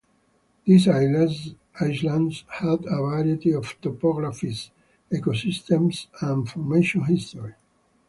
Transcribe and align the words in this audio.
These 0.65 0.87
islands 0.87 1.53
have 1.75 1.91
a 1.91 2.79
variety 2.95 3.51
of 3.51 3.79
topographies, 3.81 4.71
ecosystems 5.13 6.07
and 6.21 6.49
formation 6.49 7.03
history. 7.03 7.53